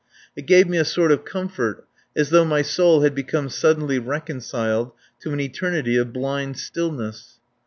[0.35, 4.93] It gave me a sort of comfort, as though my soul had become suddenly reconciled
[5.19, 7.39] to an eternity of blind stillness.